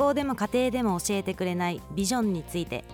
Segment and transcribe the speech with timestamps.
[0.00, 2.84] 校でも家庭でも教えてくれないビジョンについて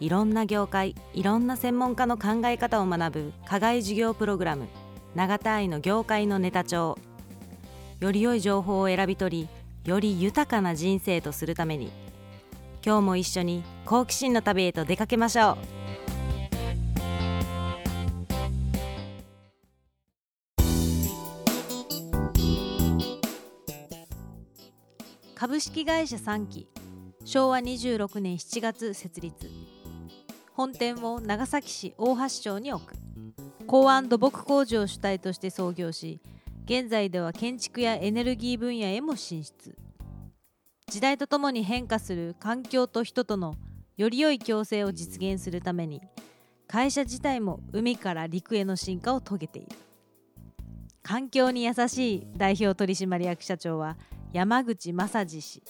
[0.00, 4.68] いろんな業界いろんな専門家の考え方を学ぶ課外授業プログラム
[5.14, 6.98] 永田愛の業界のネタ帳。
[8.00, 9.48] より良い情報を選び取
[9.84, 11.92] りより豊かな人生とするために
[12.84, 15.81] 今日も一緒に好奇心の旅へと出かけましょう。
[25.42, 26.68] 株式会社3期
[27.24, 29.50] 昭和26年7月設立。
[30.52, 32.94] 本店を長崎市大橋町に置く。
[33.66, 36.20] 港湾土木工事を主体として創業し
[36.66, 39.76] 現在では建築やエネルギー分野へも進出。
[40.86, 43.56] 時代とともに変化する環境と人との
[43.96, 46.02] より良い共生を実現するために
[46.68, 49.72] 会社自体も海から陸への進化を遂げている。
[51.02, 53.96] 環境に優しい代表取締役社長は
[54.32, 55.62] 山口正治氏。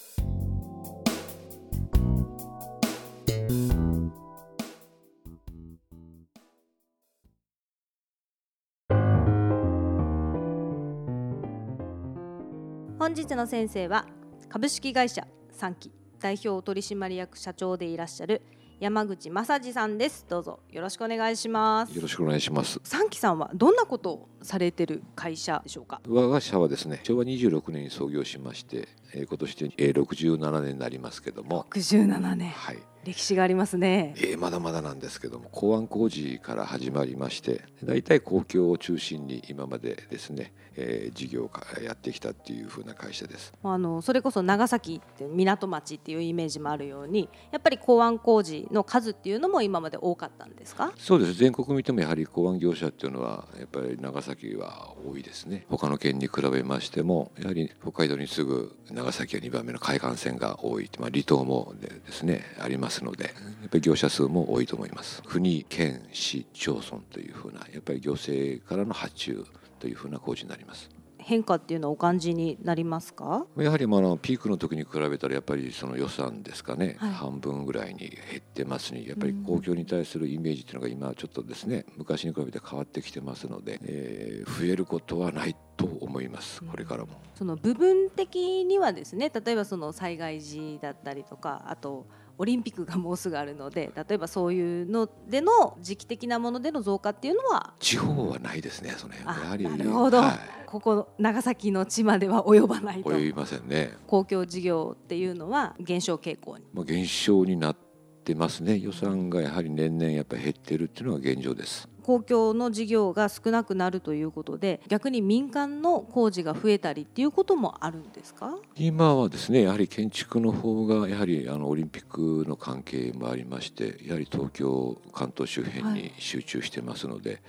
[13.00, 14.06] 本日の先生は
[14.48, 18.42] 株式会社三期代表取締役社長でいらっしゃる
[18.78, 20.24] 山口正治さんです。
[20.28, 21.97] どうぞよろしくお願いします。
[21.97, 22.78] よろしくお願いします。
[22.84, 26.00] 三期さんはどんなことをされてる会社でしょうか？
[26.08, 31.66] 我が社はですね昭和26年に創業しまして、えー、今年で、えー、67年になりますけども。
[31.70, 32.50] 67年。
[32.50, 32.78] はい。
[33.04, 41.50] 歴史がありますね、えー、まだまだなんですけども港湾工事から始まりまして大体公共を中心に今までですね、えー、事業を
[41.82, 43.52] やってきたっていうふうな会社です。
[43.64, 50.92] あのそれこそ長崎って港町っていうイメージもあるようにやっぱり港湾工事の数っていうのも今まで多かったんですか？
[50.96, 51.34] そうです。
[51.34, 55.64] 全国見てもやはり港湾業者っていうのはやっぱり長崎は多いですね。
[55.69, 63.31] 他の県に比べましてもやはり北海道に次ぐ長崎は2番目の海岸線が多い、まあ、離島もですねありますのでや
[63.66, 65.22] っぱり業者数も多いと思います。
[65.22, 69.44] 国県市町村というふうなやっぱり行政からの発注
[69.78, 70.88] というふうな工事になります。
[71.22, 73.47] 変化っていうのはお感じになりますか？
[73.56, 77.12] やはりまあのピークの時に比べたらやっぱりその予算ですかね、はい。
[77.12, 87.12] 半分ぐらいに減ってますにやっぱり公共に対するイメージっていうのが今ちょっとですね昔に比べて変わってきてますので、えー増えることはないと思いますこれからも。
[87.34, 92.06] その部分的にはですね例えばその災害時だったりとかあと
[92.38, 99.65] オリンピックがもうすぐあるので例えばそういうのでの時期的なものでの増加っていうのは地方はないですねその辺はあやはり。
[99.65, 100.38] なるほど、は
[100.72, 103.10] ここ長崎の地までは及ばないい、と。
[103.10, 106.65] 及びませんね、公共事業っていうのは減少傾向に。
[106.72, 107.76] まあ、減少になっ
[108.25, 108.78] てますね。
[108.78, 111.91] 予算がやはり年々やっぱり減ってるっていうのが現状です。
[112.02, 118.56] 公共の事業が少なくなるということで逆に民間の工事が増えたりっていうこともあるんですか？
[118.76, 127.40] 今はですねやはり建築の方がやはりあのオリンピックの関係もありましてやはり東京関東周辺に集中してますので、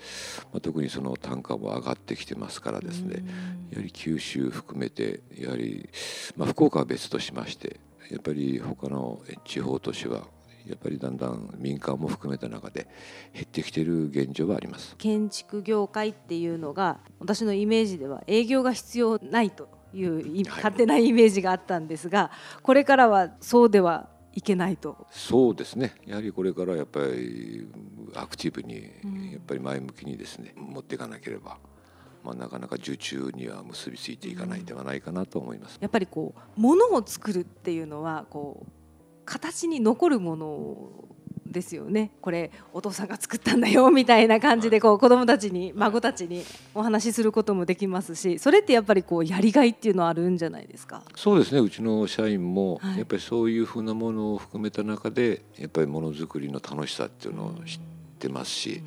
[0.51, 3.23] まあ、特にその単価も上がってきてますからですね
[3.71, 5.89] やはり九州含めてやはり、
[6.37, 7.79] まあ、福岡は別としまして
[8.11, 10.27] やっぱり他の地方都市は
[10.68, 12.88] やっぱりだんだん民間も含めた中で
[13.34, 14.96] 減ってきている現状はあります。
[14.97, 22.31] 建築業界っていうのが私のイメージでは営業が必要ないといういはい勝手なイメージがあったんですが
[22.62, 25.07] これからはそうではいけないと。
[25.12, 27.68] そうですねやはりこれからやっぱり
[28.16, 31.57] アクティブにうんやっぱり前向きにですね持っていかなければ、
[32.24, 35.78] まあ、なかなか受注には結びついていかないではないかなと思います。
[35.80, 38.82] やっぱりこう物を作るっていうのはこう
[39.25, 40.91] 形に残るもの
[41.45, 42.11] ですよね。
[42.19, 51.03] これお父さんが作ったんだよみたいな感じでこう子供たちに孫たちにお話しすることもできますしそれってやっぱりこうやりがいっていうのはあるんじゃないですか？
[51.16, 51.62] そうですね。
[51.62, 52.97] うちの社員もはい。
[52.97, 57.79] やっぱりそういうふうなものを含めた中でやっぱりものづくりの楽しさっていうのを知っ
[58.17, 58.81] てますし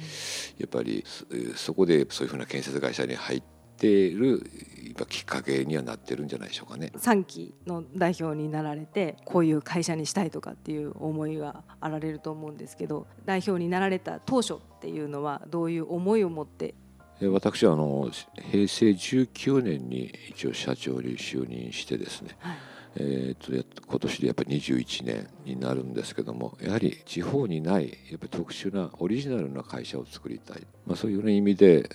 [0.58, 1.24] やっぱりそ
[1.56, 4.50] そこでそういうふうな建設会社に入っている
[4.86, 6.92] やっぱきっかけにはなってるんじゃないでしょうかね。
[6.96, 16.74] 3期の代表になられてこういう会社にしたいとかっていう思いがあられると思うんですけど代表になられた当初っていうのはどういう思いを持って
[17.20, 18.10] 私はあの
[18.50, 22.56] 平成19年に一応社長に就任してですね、はい
[22.98, 31.88] えー、とや今年でやっぱり21年になるんですけどもやはり地方にないやっぱり特殊なオリジナルな会社を作りたい、まあ、そういう意味で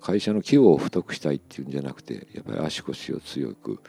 [0.00, 3.80] 会社の規模を太くしたいっていうんじゃなくてやっぱり足腰を強く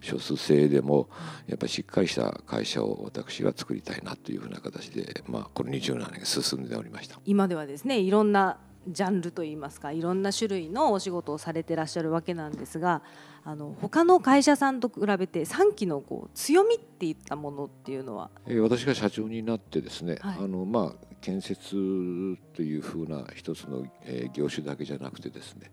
[0.00, 1.08] 少数制でも
[1.48, 7.18] やっぱりしっかりした会社を私は作りたいなというふうな形で、まあ、この27年進んでおりました。
[7.24, 8.58] 今ではですねいろんな
[8.88, 13.02] ジャンルといいますかいろんな種類のお仕事をされてらっしゃるわけなんですが
[13.44, 21.70] あの他の会社さんと比べて3期のこう強みっていったものっていうのは、えー、私が社長になってですね、はい、あのまあ建設
[22.54, 25.70] というふうな一つの、えー、業種だけじゃなくてですね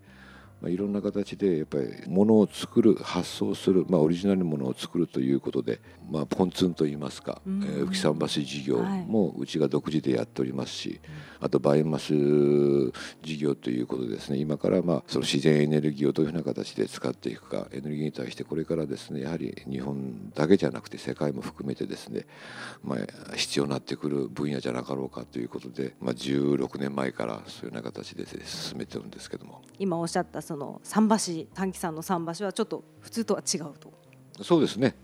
[0.61, 5.79] まあ、いろんな形でやっぱりものを作る発送する、まあ、オリジナルのものを作るということで、
[6.09, 10.99] まあ、ポンツンといいますか、うん、えー、浮桟橋事業もうちが独自でやっておりますし、はい、
[11.41, 14.37] あとバイオマス事業ということですね。
[14.37, 22.25] 今からまあその自然エネルギーをどういうふうな形で使っていくかエネルギーに対してこれからですねやはり日本だけじゃなくて世界も含めてですね、
[22.83, 29.61] まあ、必要になってくる分野じゃなかろうかということで、まあ、16年前からそういうような形で進めてるんですけども。
[29.77, 33.93] 今おっしゃったその桟橋短期さんの桟橋はちょっと普通とは違うと。
[34.41, 34.95] そうですね。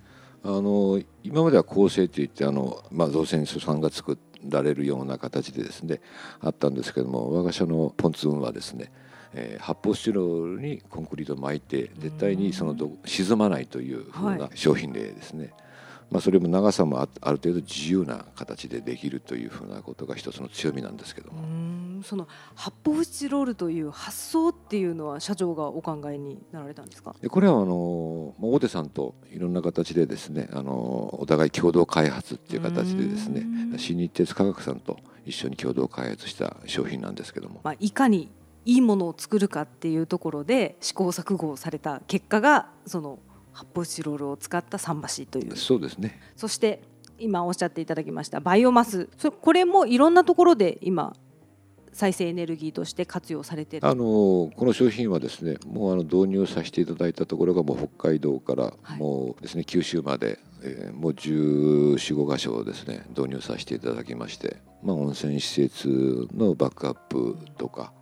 [0.44, 4.18] あの今までは構成といってあの、まあ、造船所さんが作
[4.50, 6.02] られるような形でですね
[6.40, 8.92] あったんですけども我が社のポンツンはですね
[9.38, 15.65] えー、発泡スチロールにコンクリートを巻いて絶対にそのど沈まないというふうな商品でですね、はい
[16.12, 22.04] まあ、それも長さもある程度自由な形でできるというふうなことが一つの強みなんですけども。
[22.04, 27.16] その発泡スチロールという発想っていうのは社長がお考えになられたんですか？
[27.30, 33.46] これはあの大手さんといろんな形でですねあのお互い共同開発っていう形でですね
[33.78, 38.30] 新日鉄科学さんと一緒に共同開発した商品なんですけども、まあ、いかに
[38.66, 43.20] いいものを作るかっていうところで試行錯誤された結果がその
[43.56, 45.56] 発泡スチロールを使った桟橋という。
[45.56, 46.20] そうですね。
[46.36, 46.82] そして
[47.18, 49.10] 今おっしゃっていただきましたバイオマス。
[49.18, 51.16] そこれもいろんなところで今
[51.94, 67.94] 再生エネルギーとして活用されてあのこの商品はですねもうあの導入させていただいたところがもう北海道からもうですね、はい、九州まで、えー、もう1415箇所ですね導入させていただきまして、まあ、温泉施設のバックアップとか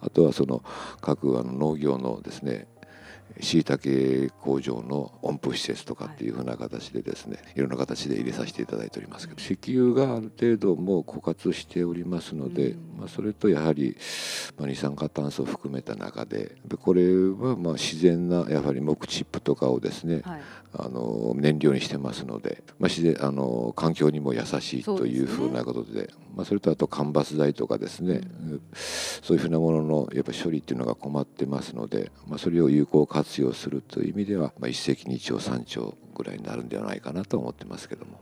[0.00, 0.62] あとはその
[1.00, 2.68] 各あの農業のですね
[3.42, 9.40] しいたけ工場の温風施設とかっていうふうな形でですね、はい、いろんな形で入れさせていただいておりますけど。
[9.40, 13.96] 石油がある程度もう枯渇しておりますので、まあ、それとやはり、
[14.56, 20.40] まあ、二酸化炭素を含めた中でこれはまあ自然なやはり木チップとかをですね、はい、
[20.74, 38.20] あの燃料にしてますので、まあ、自然あの環境にも優しいというふうなことで、ね、まあ、それとあと間伐材とかですね、うん、そういうふうなもののやっぱ処理っていうのが困ってますので、まあ、それを有効活用するという意味では、まあ、一石二鳥三鳥ぐらいになるんではないかなと思ってますけども。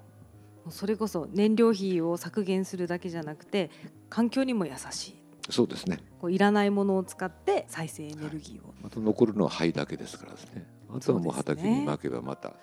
[0.71, 3.71] それこそ燃料費を削減するだけじゃなくて
[4.09, 5.17] 環境にも優しい。
[5.51, 5.99] そうですね。
[6.21, 12.55] こういらないものを使って再生エネルギーを、はい、また残るのは灰だけですからですねあとはもう畑にまけばまた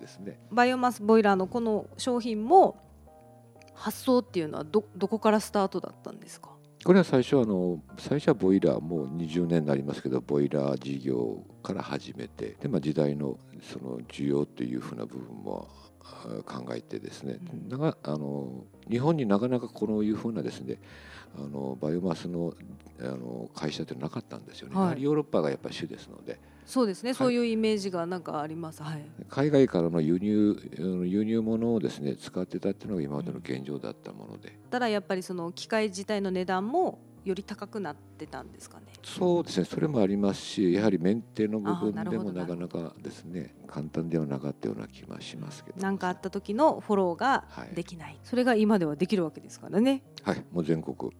[0.00, 2.76] ですね、ね、バイオマスボイラーのこの商品も
[3.74, 6.50] 発想っていうのはどどこからスタートだったんですか？
[6.84, 15.68] これは最初あの最初はボイラーもう20年になりますけどボイラー事業から始めてで、まあ、時代のその需要というふうな部分も
[16.44, 17.38] 考えてですね、
[17.70, 20.78] うん、あの日本になかなかこういうふうなですね
[21.38, 22.54] あのバイオマスの
[22.98, 26.38] あの会社ってなかったんですよね、はい、ヨーロッパがやっぱり主ですので。
[26.66, 30.56] そうですね、そういうイメージがなんかあります、はい、海外からの輸入
[31.06, 38.86] 輸入物をですね使ってたっていうのが今までの現状だったもので、うん、ただやっぱりその機械自体の値段もより高くなってたんですかね。
[39.02, 39.66] そうですね。
[39.66, 45.80] それもありますしやはりメンテの部分でもなかなかですね簡単ではなかったような気はしますけど。
[45.80, 50.02] 何かあった時のフォローができない、はい、それが今ではできるわけですからね。
[50.22, 50.44] はい。
[50.52, 51.12] もう全国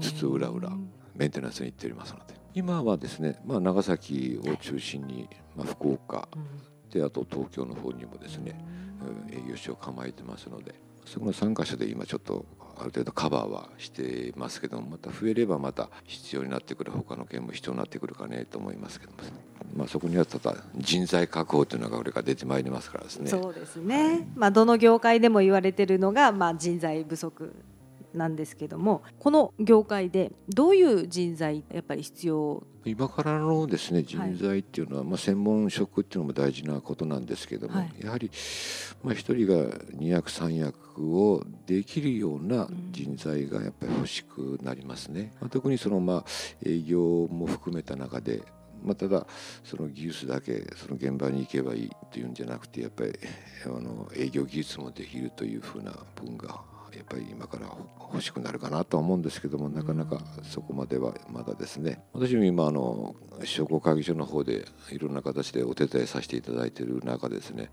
[0.00, 0.78] 津々浦々
[1.14, 2.34] メンテナンスに行っておりますので。
[2.52, 6.28] 今はですね、まあ、長崎を中心に、まあ、福岡
[6.90, 8.56] であと東京の方にもですね、
[9.30, 12.46] 営業所を構えてますのでそこの3か所で今ちょっと
[12.78, 19.18] ある程度カバーはしてますけどもまた増えればまた必要になってくる他の県も必要になってくるかねと思いますけども、
[19.76, 23.30] まあ、そこにはただ人材確保というのがこれから出てまいりますからですね。
[23.30, 27.52] そうですね、はい、まあ、どの業界でも言われてるのが、まあ、人材不足
[28.14, 32.62] なんですけどもこの業界でどういう人材やっぱり必要？
[32.84, 38.30] 今からのですね人材っていうのは、はい、まあ、専門職っていうのも大事なことなんですけども、はい、やはり、
[39.02, 39.54] まあ、一人が
[39.98, 45.32] 2役3役をできるような人材がやっぱり欲しくなりますね。
[45.40, 46.24] まあ、特にそのまあ
[46.64, 48.42] 営業も含めた中で
[48.84, 49.26] まあ、ただ
[49.64, 53.12] その技術だけその現場に行けばいいというんじゃなくてやっぱり
[53.64, 56.60] あの営業技術もできるというふうな部分が
[56.96, 57.66] やっぱり今から
[58.12, 62.04] 欲しくなるかなとは思うんですけどもなかなかそこまではまだですね。
[62.12, 67.70] 私も今あの商工会議所の方でいろんな形でお手伝いさせていただいている中ですね。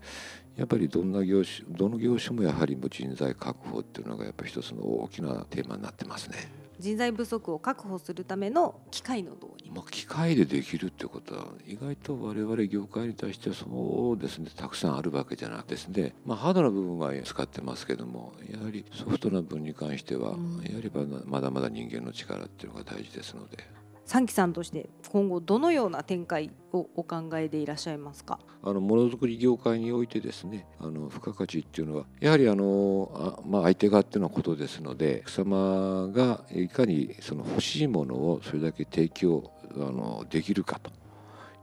[0.56, 6.61] やっぱりどんな業種どの業種もやはり人材確保っていうのがやっぱり一つの大きなテーマになってますね。
[6.82, 9.70] 人材不足を確保するための機械の導入。
[9.72, 20.30] まあ、機械でできるってことは意外と我々業界に対してはそうですねたくさんあるわけじゃなくてですね、まあ、ハードな部分は使ってますけどもやはりソフトな部分に関しては、
[20.68, 20.90] やはり
[21.24, 23.58] まだまだ人間の力っていうのが大事ですので。
[24.04, 28.38] 三木さんとして今後どのような展開をお考えでいらっしゃいますか？
[28.62, 40.90] あのものづくり業界においてですねあの付加価値っていうのはやはりあのあ、まあ、相手側っていうのはことですので貴様がいかにその欲しいものをそれだけ提供あのできるかと。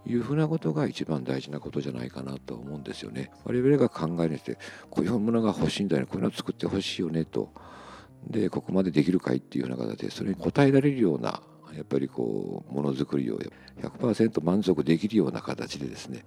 [0.05, 3.31] いうふうなことが一番大事なことじゃないかなと思うんですよね。
[3.43, 4.57] 我々が考えにして
[4.89, 6.07] こういうものが欲しいんだよね。
[6.07, 7.51] こういうのを作ってほしいよねと。
[8.25, 11.41] でここまでできるかいっていうような形でそれに応えられるような
[11.75, 13.39] やっぱりこうものづくりを
[13.81, 16.25] 100%満足できるような形でですね、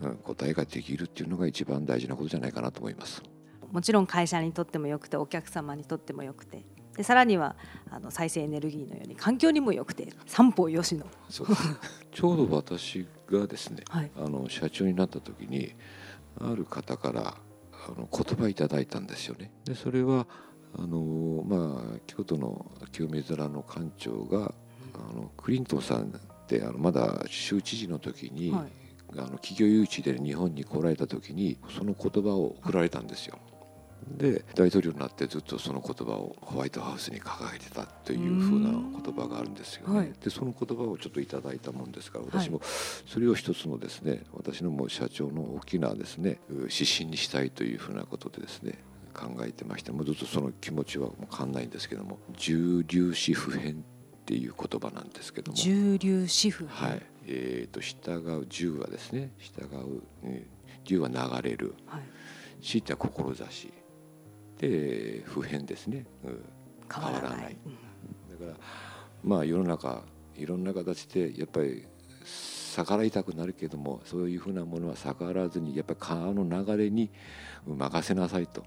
[0.00, 3.22] うん、答えができるっていうのが一番大事なことじゃないかなと思います。
[3.70, 6.64] もちろん会社にとってもよくてお客様にとってもよくて
[6.96, 7.56] でさらには
[7.90, 15.74] あの再生エネルギーのように環境にもよくて三方よしの ちょうど私がですね、はい、あの社長になった時に
[16.40, 17.36] ある方から
[17.88, 19.50] あの言葉いただいたんですよね。
[19.64, 20.26] でそれは
[20.76, 24.52] あのまあ、京都の清水寺の館長が
[24.94, 28.72] あのクリントンさんってあのまだ州知事の時に、はい、
[29.18, 33.38] あの企業誘致で日本に来られた時にその言葉を送られたんですよ。
[34.06, 39.96] で大統領になってずっとその言葉をホワイトハウスに掲げてたというふうな言葉があるんですよね。
[39.96, 42.60] はい、でその言葉をちょっといただいたもんですから私も
[43.06, 48.78] それを一つのですね私のもう社長の大きなですね指針にしたいというふうなことでですね
[49.14, 53.84] 考えてましてもうずっとその気持ちは変わんないんですけども重粒子普遍
[54.24, 55.56] っていう言葉なんですけども。
[55.56, 57.02] 重粒子普遍はい。
[57.26, 59.32] えーと、従う重はですね。
[59.38, 62.02] 従う、えー、は流れる、はい、
[62.60, 62.98] 死っては
[63.50, 63.72] 志。
[64.58, 66.44] で普遍ですね、うん、
[66.92, 68.56] 変わらない、うん、だから
[69.22, 70.02] まあ世の中
[70.36, 71.84] いろんな形でやっぱり
[72.74, 77.10] 逆らいたくなるけどもそういうふうなものは逆らわずにやっぱり川の流れに
[77.66, 78.64] 任せなさいと。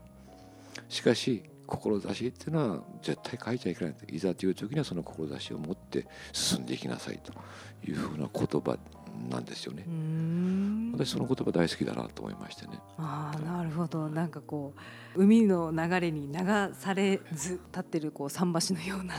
[0.88, 7.34] しかし志っていうのは絶対変えちゃいけないいざという時にはその志を持って進んでいきなさいと
[7.88, 8.78] いうふうな言葉
[9.30, 9.84] なんですよね。
[10.94, 12.80] 私その言葉大好きだなと思いましてね。
[12.98, 14.74] ああなるほどなんかこ
[15.16, 16.40] う海の流れに流
[16.74, 19.16] されず立ってるこう桟橋のような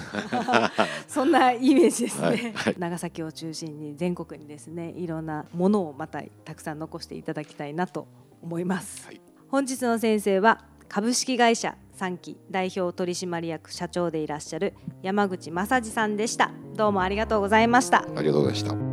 [1.08, 8.06] そんなイメージですね、はいはい、長崎を中心に全国にですねいろんなものをまたたくさん残していただきたいなと
[8.40, 9.04] 思います。
[9.06, 16.52] はい、本日の先生は株式会社3期代表取締役社長でいらっしゃる山口正治さんでした。
[16.76, 18.02] どうもありがとうございました。
[18.02, 18.88] ありがとうございました。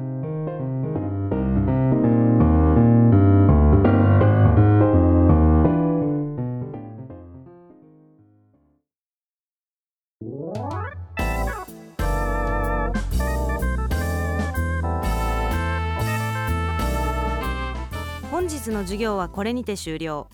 [18.31, 20.27] 本日の授業はこれにて終了。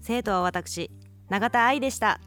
[0.00, 0.90] 生徒は私
[1.28, 2.20] 永田愛でした。